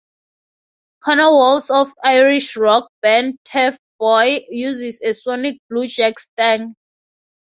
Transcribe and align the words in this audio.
Conor 1.03 1.29
Walls 1.29 1.69
of 1.69 1.93
Irish 2.03 2.57
rock 2.57 2.91
band 3.03 3.37
Turfboy 3.45 4.45
uses 4.49 4.99
a 4.99 5.13
Sonic 5.13 5.59
Blue 5.69 5.85
Jag-Stang. 5.85 6.75